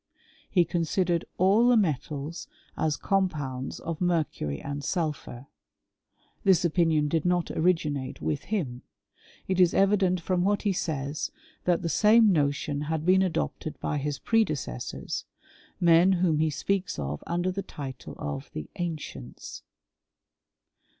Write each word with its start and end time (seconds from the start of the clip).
Reconsidered 0.55 1.25
all 1.37 1.67
the 1.67 1.77
metals 1.77 2.47
as 2.75 2.97
compounds 2.97 3.79
of 3.79 4.01
mercury 4.01 4.59
and 4.59 4.83
sulphur: 4.83 5.45
this 6.43 6.65
opinion 6.65 7.07
did 7.07 7.23
not 7.23 7.51
originate 7.51 8.19
with 8.19 8.45
him. 8.45 8.81
It 9.47 9.59
is 9.59 9.75
evident 9.75 10.19
from 10.19 10.41
what 10.43 10.63
he 10.63 10.73
says, 10.73 11.29
that 11.65 11.83
the 11.83 11.87
same 11.87 12.31
notion 12.31 12.81
had 12.85 13.05
been 13.05 13.21
adopted 13.21 13.79
by 13.79 13.99
his 13.99 14.17
predecessors— 14.17 15.25
men 15.79 16.13
whom 16.13 16.39
he 16.39 16.49
speaks 16.49 16.97
of 16.97 17.23
under 17.27 17.51
the 17.51 17.61
title 17.61 18.15
of 18.17 18.49
the 18.53 18.71
ancients. 18.77 19.61